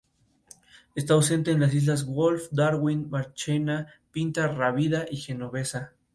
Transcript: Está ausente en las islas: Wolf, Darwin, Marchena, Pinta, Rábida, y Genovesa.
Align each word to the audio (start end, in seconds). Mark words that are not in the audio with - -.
Está 0.95 1.13
ausente 1.13 1.51
en 1.51 1.59
las 1.59 1.75
islas: 1.75 2.07
Wolf, 2.07 2.47
Darwin, 2.49 3.07
Marchena, 3.11 3.85
Pinta, 4.11 4.47
Rábida, 4.47 5.05
y 5.07 5.17
Genovesa. 5.17 5.93